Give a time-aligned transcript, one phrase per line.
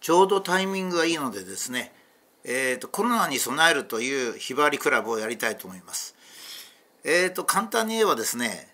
[0.00, 1.92] ちょうどタイミングがいいのでですね、
[2.44, 6.14] えーと、コロナに備えるというひばりクラブをやりたいと思います。
[7.04, 8.68] えーと、簡単に言えばですね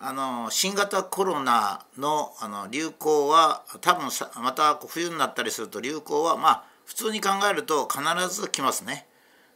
[0.00, 8.00] あの新型コロナのあの流行は多分さまた冬になったりすると流行はまあ普通に考えると必
[8.34, 9.06] ず来ますね。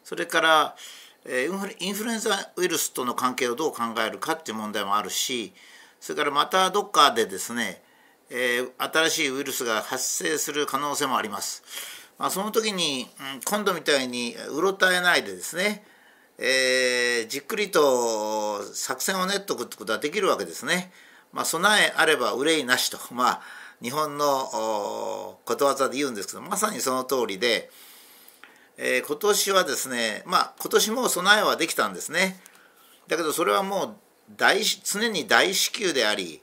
[0.05, 0.77] それから、
[1.25, 1.49] え、
[1.79, 5.53] インフルエンザウイルスとの関係をどう考えるかっていう問題もあるし
[6.01, 7.81] それからまたどっかでですね
[8.35, 11.63] え、新しいウイルスが発生する可能性もあります。
[12.19, 15.85] まあ、その時に、うん、今度みたいにうろたえないでですね、
[16.39, 20.93] えー、じっくりと作戦を練っておくってことはできるわけですね。
[21.33, 23.43] まあ、備えあれば憂いなしと、まあ、
[23.83, 27.71] 日本のことわざで言うんですけどまさにその通りで、
[28.77, 32.41] えー、今年はですねまあ今年も備えはできたんですね。
[33.09, 33.97] だけどそれはもう
[34.37, 36.41] 大常に大至急であり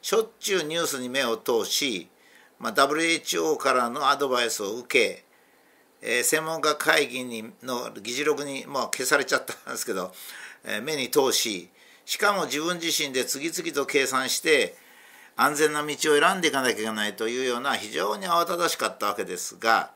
[0.00, 2.08] しょっちゅうニュースに目を通し、
[2.58, 5.24] まあ、WHO からのアドバイスを受け、
[6.02, 10.12] えー、専門家会議にの議事録に、まあ、消されちゃったんですけど、
[10.64, 11.68] えー、目に通し
[12.04, 14.74] しかも自分自身で次々と計算して
[15.36, 19.90] 安全な道を選んでいかなきゃいけないというような非常に慌ただしかったわけですが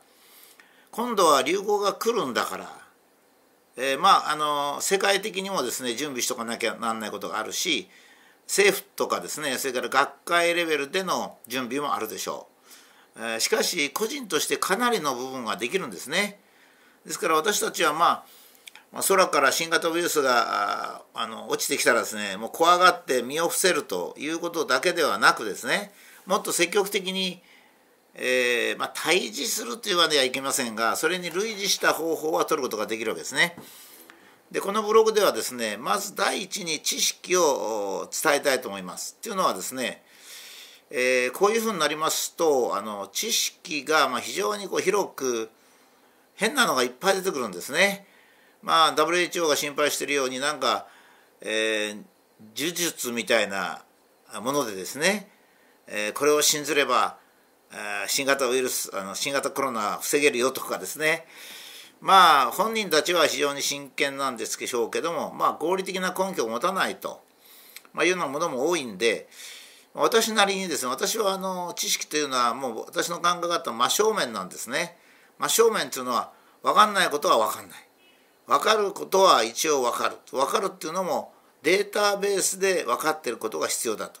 [0.91, 2.69] 今度は流行が来るんだから、
[3.77, 7.89] えー、まああの世界的にもですね準備しとかなきゃなんないことがあるし
[8.47, 12.47] 政府とかですねそれから学会レベルでの準備もあるでしょ
[13.17, 16.39] う、えー、しかし個人としてかなりの部分ができるんですね
[17.05, 18.23] ですから私たちはまあ
[18.93, 25.91] まあ、空から新型ウイルスがあの落ちてきたらですねもう怖がって身を伏せるということだけではなくですね
[26.27, 27.41] もっと積極的に、
[28.13, 33.57] えー、まあ、対峙するというわけではいけませんがそれに類似した方法は取ることができるわけですね。
[34.53, 39.17] でこのブログではですねまず第一に知識を伝えたいと思います。
[39.19, 40.03] っていうのはですね、
[40.91, 45.49] えー、こういうふうになりますとあの知識がま非常にこう広く
[46.35, 48.05] 変なのがいっぱい出てくるんですね。
[48.61, 50.85] まあ WHO が心配してるようになんか、
[51.41, 51.95] えー、
[52.55, 53.83] 呪術みたいな
[54.39, 55.29] ものでですね、
[55.87, 57.17] えー、これを信ずれば
[58.05, 61.25] 新型ウイルスあの新型コロナ防げるよとかですね
[62.03, 67.23] まあ本人たちは非常に真剣なんですけしょうけどもまあ合理的な根拠を持たないと、
[67.93, 69.29] まあ、いうようなものも多いんで
[69.93, 74.97] 私なりにですね私はあの知識というのはもう私の考え方は真正面なんですね。
[75.39, 76.31] 真正面というのは
[76.61, 77.77] 分かんないことは分かんない。
[78.47, 80.17] 分かることは一応分かる。
[80.31, 81.31] 分かるっていうのも
[81.61, 84.19] データベースで分かってることが必要だと。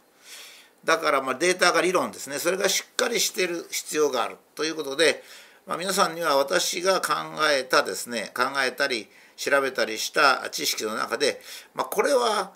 [0.85, 5.23] だからまあデータが理論ですねそれがしっかりしてる必要があるということで
[5.65, 7.13] まあ、皆さんには私が考
[7.49, 9.07] えたですね考えたり
[9.37, 11.39] 調べたりした知識の中で、
[11.73, 12.51] まあ、これは、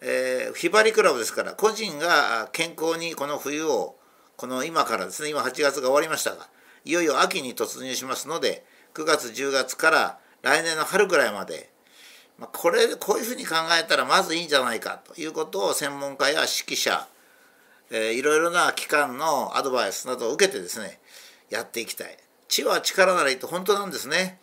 [0.00, 3.96] えー、ひばりクラブですから個人が健康にこの冬を
[4.36, 6.48] この今からですね今8月が終わりましたが
[6.84, 8.64] いよいよ秋に突入しますので
[8.94, 11.70] 9月10月から来年の春ぐらいまで、
[12.38, 17.08] まあ、これこういうふうに考えたらまずいいんじゃないかということを専門家や指揮者、
[17.90, 21.00] えー、いろいろな機関のアドバイスなどを受けてですね
[21.50, 22.23] やっていきたい。
[22.54, 24.38] 知は力ならいいって本当なんですね。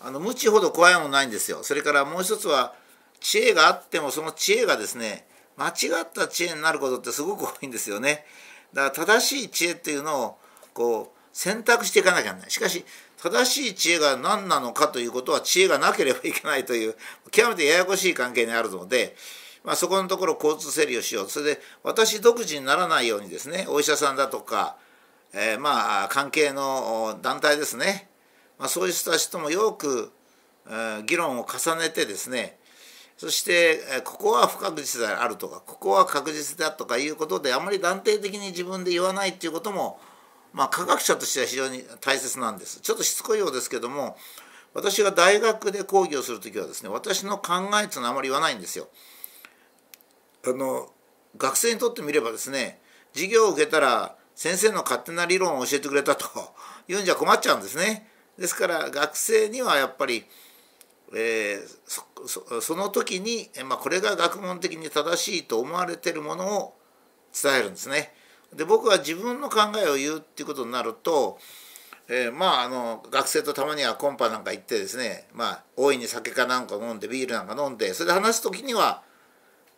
[0.00, 1.64] あの無知ほど怖いものないんですよ。
[1.64, 2.74] それからもう一つは
[3.18, 5.26] 知恵があってもその知恵がですね
[5.56, 8.24] 間違った知恵になることってすごく多いんですよね。
[8.72, 10.38] だから正しい知恵っていうのを
[10.72, 12.50] こう選択していかなきゃならない。
[12.52, 12.84] しかし
[13.20, 16.94] 正しい知恵が何なのかということは知恵がなければいけないという
[17.32, 19.16] 極めてややこしい関係にあるので、
[19.64, 24.76] まあ、そこのところ交通整理をしようそれで私独自にならないようにですねお医者さんだとか
[25.32, 28.08] えー、まあ関係の団体ですね、
[28.58, 30.10] まあ、そういう人たちともよく、
[30.66, 32.58] えー、議論を重ねてですね
[33.16, 40.00] そして、えー、ここは不確実であるとかここは確実だとかいうことであまり断定的に自分で言わないっていうことも、
[40.52, 42.80] まあ、科学者としては非常に大切なんです。
[42.80, 44.16] ちょっとしつこいようですけども
[44.72, 48.88] 私が大学で講義をする時はですね私の考えっていうのはあまり言わないんですよ。
[50.46, 50.92] あの
[51.36, 52.80] 学生にとってみればですね
[53.12, 56.54] 授業を受けたら先生の勝手な理論を教えてくれたと
[56.86, 58.08] いうんじゃ困っちゃうんですね。
[58.38, 60.24] ですから学生にはやっぱり、
[61.12, 66.78] えー、その時に、まあ、これが学問的に正しいと思われてるものを
[67.34, 68.14] 伝えるんですね。
[68.52, 71.40] で僕は自分の考えを言うっていうことになると、
[72.06, 79.02] えー、まああの学生とたまにはコンパなんか行ってですねまあ大いに酒かなんか飲んでビールなんか飲んでそれで話す時には、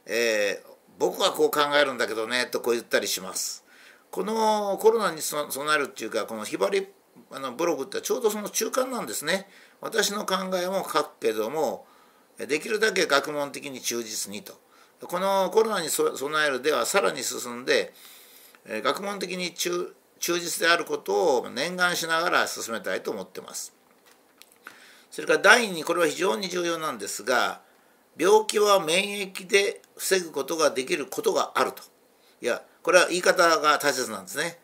[0.05, 3.65] えー、僕はこう考えるんだけどねとこう言ったりします。
[4.11, 6.89] このコロナに備えるっていうかこのひばり
[7.31, 9.49] あのブログってちょうどその中間なんですね。
[9.81, 11.87] 私の考えも書くけども
[12.39, 14.55] できるだけ学問的に忠実にと。
[15.03, 16.15] このコロナに備
[16.47, 17.95] えるではさらに進んで
[18.67, 23.73] 学問的に忠実であることを念願しながら進めたいと思ってます。
[25.11, 27.63] それから第2にこれは非常に重要なんですが
[28.17, 31.83] 病気は免疫で防ぐことができることがあると
[32.41, 34.59] いやこれは言い方が大切なんですね。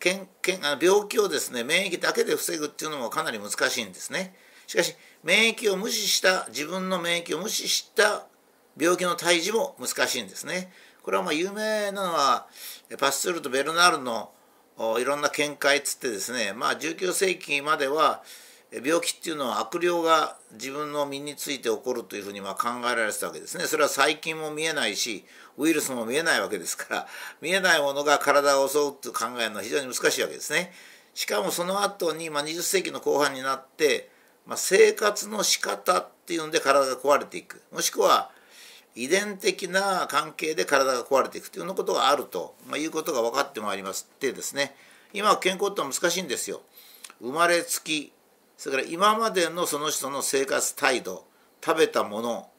[0.00, 4.34] けんけんあ病気をですね免疫だけで防ぐっていうのもかなり難しいんですね。
[4.66, 4.94] しかし
[5.24, 8.26] 免疫を無視した自分の免疫を無視した
[8.78, 10.70] 病気の退治も難しいんですね。
[11.02, 12.46] これはまあ有名なのは
[12.98, 14.30] パスツールとベルナールの
[14.98, 18.22] いろんな見解つってですねまあ19世紀までは
[18.70, 23.64] 病気っていうのは悪霊が自分の身について起こるというふうにま考えられてたわけですね。
[23.64, 25.24] それは細菌も見えないし
[25.56, 27.06] ウイルスも見えないわけですから
[27.40, 30.72] 見えないものが体を襲うと考えるのは非常に難しいわけですね。
[31.14, 34.10] しかもその後に、まあ、20世紀の後半になって、
[34.46, 38.30] まあ、生活の仕方っていうんで体が壊れていくもしくは
[38.94, 44.74] 遺伝的な関係で体が壊れていくというようなことがあると、まあ、いうことが分かってまいりますってですね
[45.12, 46.60] 今健康って難しいんですよ。
[47.20, 48.12] 生まれつき
[48.58, 51.24] それから今までのその人の生活態度
[51.64, 52.50] 食べたもの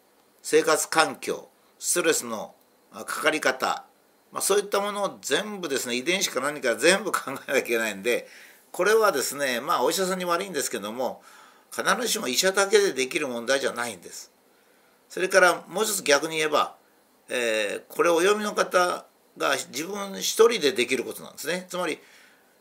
[0.42, 2.56] 生活環境ストレスの
[2.92, 3.84] かかり方、
[4.32, 8.28] まあ、そういったものを全部ですね遺伝子か何か全部考えなきゃいけないんで
[8.72, 11.22] これはですねまあお医者さんに悪いんですけども
[11.70, 14.32] 必ずしも医者だけでできる問題じゃないんです。
[15.08, 16.76] それからもう一つ逆に言えば、
[17.30, 19.06] えー、これお読みの方
[19.38, 21.66] が自分一人でできることなんですね。
[21.70, 22.00] つまり、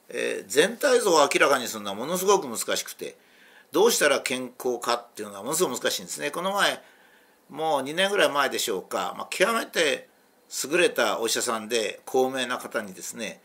[0.09, 3.17] えー、全体像を明らかにするのはものすごく難しくて
[3.73, 6.31] どうしたら健康かっていうのはものすごく難しいんですね。
[6.31, 6.83] この前
[7.51, 10.09] もう2年ぐらい前でしょうか、まあ、極めて
[10.71, 13.41] 優れたお医者さんで高名な方にですね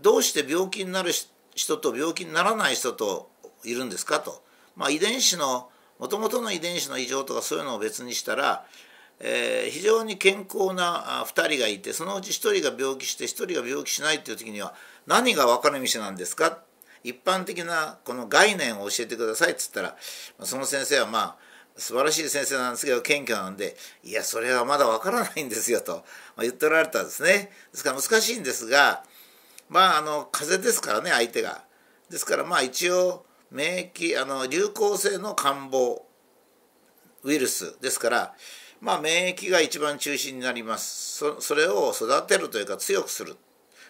[0.00, 1.12] どうして病気になる
[1.54, 3.30] 人と病気にならない人と
[3.64, 4.42] いるんですかと、
[4.76, 5.68] まあ、遺伝子の
[5.98, 8.66] もともとの遺伝子の異常とかそういうのを別にしたら、
[9.20, 14.74] えー、非常に健康な2人がいてそのうち1人が病気して1人が病気しないっていう時には
[15.06, 16.58] 何が分かれ道なんですか
[17.04, 19.96] 一般的なこの概念を教えてくださいっつったら
[20.40, 21.36] その先生はまあ
[21.76, 26.04] 素晴らしい先生なんですけど謙虚なんでいやそれはまだわからないんですよと、
[26.40, 27.50] 言っておられたんですね。
[27.72, 29.04] ですから難しいんですが
[29.68, 31.62] まああの風邪ですからね相手が。
[32.10, 36.02] ですからまあ一応免疫あの流行性の感冒
[37.22, 37.76] ウイルス。
[37.80, 38.34] ですから
[38.80, 41.16] まあ免疫が一番中心になります。
[41.18, 43.36] そそれを育てるというか強くする。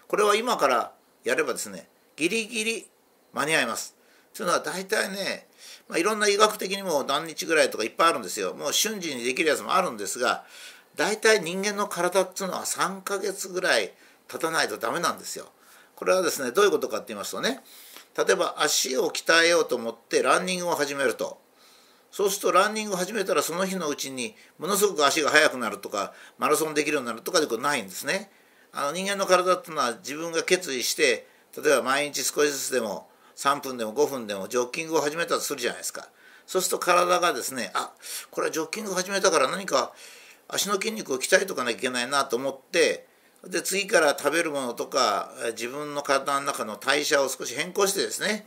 [0.09, 2.87] これは今からやればですねギリギリ
[3.35, 3.95] 間に合います。
[4.33, 5.47] というのは大体ね、
[5.89, 8.55] まあ、いろんな医学的にも何日ぐらいとかいっぱいあるんですよ。
[8.55, 10.45] もう瞬時にできるやつもあるんですが
[10.97, 13.93] 大体人間の体っていうのは3ヶ月ぐらい
[14.29, 15.47] 経たないとダメなんですよ。
[15.97, 17.61] これはですねどういうことかって言いますとね
[18.17, 21.39] 例えば足を鍛えようと思ってランニングを始めると
[22.11, 28.31] そうするとランニングを始めたらその日のうちにものすごく足が速くなるとかマラソンできるようになるとかでことないんですね。
[28.73, 31.27] あの人間の体っていうのは自分が決意して
[31.57, 36.09] 例えば毎日少しずつでも3分でも5分でもジョッキングを始めたとするじゃないですか
[36.47, 37.93] そうすると体がですねあ
[38.31, 39.93] これはジョッキングを始めたから何か
[40.49, 43.07] 足の筋肉を鍛えとかなきゃいけないなと思って
[43.49, 48.47] で次から食べるものとか自分の体の中の代謝を少し変更してですね、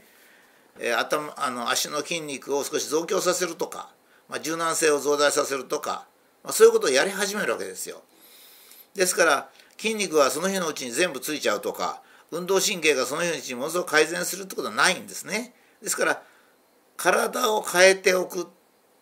[0.80, 3.92] え頭あの足の筋肉を少し増強させるとか、
[4.28, 6.08] まあ、柔軟性を増大させるとか、
[6.44, 8.02] まあ、そういうことをやり始めるわけですよ。
[8.96, 12.02] ですから筋肉はその日のうちに全部ついちゃうとか
[12.32, 15.54] 運動神経がその日のうにものすごく改善するってことはないんですね。
[15.82, 16.24] ですから
[16.98, 18.48] 体を変えておく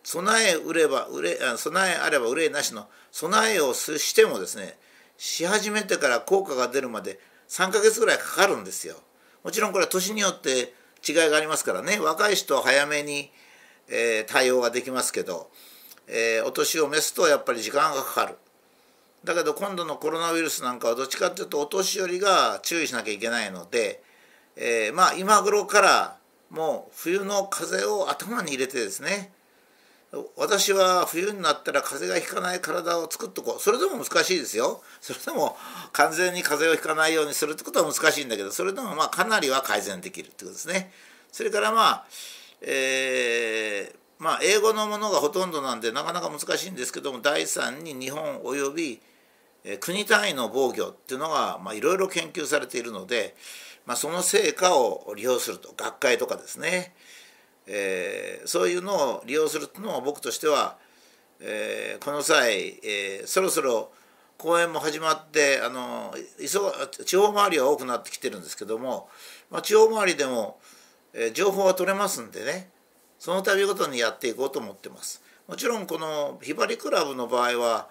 [0.03, 4.77] 備え売れば売れ備えあれば憂いなしの備えをしてもですね
[5.17, 8.95] し始めてから効果が出るまで3ヶ月ぐらいかかるんですよ。
[9.43, 10.73] もちろんこれは年によって
[11.07, 13.31] 違いがありますからね若い人は早めに、
[13.87, 15.51] えー、対応ができますけど、
[16.07, 18.37] えー、お年を召すとやっぱり時間がかかる。
[19.25, 24.01] だけど今度のコロナウイルスなんかはどっちかっていうとお年寄りが注意しなきゃいけないので、
[24.55, 26.17] えー、まあ今頃から
[26.49, 29.31] もう冬の風邪を頭に入れてですね
[30.37, 33.61] 私は冬になったら風邪がひかない体を作っとこう。
[33.61, 34.81] それでも難しいですよ。
[35.01, 35.57] それでも
[35.91, 40.91] 完全に風邪をひかないようにするってことは難しいんだけどそれでもまあかなりは改善できるってことですね。
[41.31, 42.05] それからまあ
[42.61, 49.01] えー、まあ英語のものがほとんどなんでなかなか難しいんですけども第3に日本および
[49.79, 53.35] 国単位の防御っていうのがいろいろ研究されているので、
[53.85, 56.93] まあ、その成果を利用すると学会とかですね、
[57.67, 60.77] えー、そういうのを利用するっていうのは僕としては、
[61.39, 63.91] えー、この際、えー、そろそろ
[64.37, 66.13] 公演も始まってあの
[67.05, 69.09] 地方回りは多くなってきてるんですけども、
[69.49, 70.59] まあ、地方回りでも、
[71.13, 72.69] えー、情報は取れますんでね
[73.17, 75.23] その度ごとにやっていこうと思ってます。
[75.47, 77.87] もちろんこのひばりクラブの場合は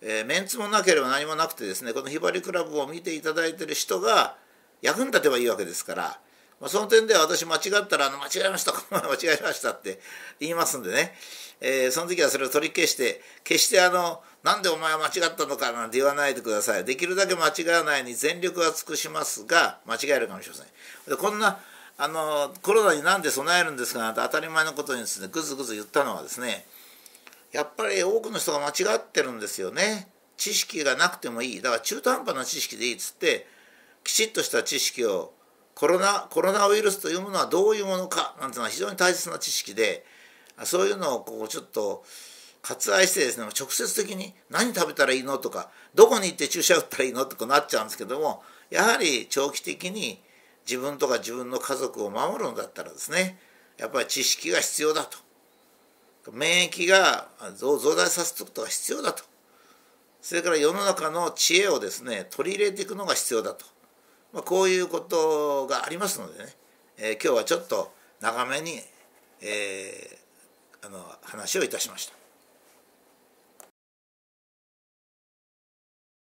[0.00, 4.36] えー、メンツもなければ何もなくてですねこのひばりクラブを見ていただいてる人が、
[4.82, 6.20] 役に立てばいいわけですから、
[6.60, 10.00] まあ、その点では私間違ったら「あの間違えましたこの間違えました」って
[10.40, 11.14] 言いますんでね、
[11.60, 16.84] えー、その時はそれを取り消して決してあの「なんでお前は間違ったのか」なんて言わないでください。
[16.84, 20.66] できるだけ間違わないに全力は尽くしますが間違えるかもしれません。
[21.08, 21.60] でこんな
[21.96, 26.64] あのコロナになんで備えるんですかなんて当たり前のことにですねぐずぐず言ったのはですね
[27.52, 30.08] やっぱり多くの人が間違ってるんですよね。
[30.36, 31.62] 知識がなくてもいい。
[31.62, 33.46] だから中途半端な知識でいいっつって
[34.04, 35.32] きちっとした知識を
[35.74, 40.04] コロナコロナウイルスというものはどういうものかなんていうのは非常に大切な知識で
[40.64, 42.04] そういうのをこうちょっと
[42.62, 50.20] 割愛してですね直接的に何食べたらいいのとかどこに行って注射打ったらいいのとかなっちゃうんですけどもやはり長期的に
[50.66, 53.38] 自分とか自分の家族を守るんだったらですね
[53.78, 55.27] やっぱり知識が必要だと。
[56.32, 59.24] 免疫が増大させておくことが必要だと。
[60.20, 63.64] それから世の中の知恵をですね取り入れていくのが必要だと、
[64.32, 66.56] まあ、こういうことがありますのでね、
[66.98, 68.80] えー、今日はちょっと長めに、
[69.40, 72.17] えー、あの話をいたしました。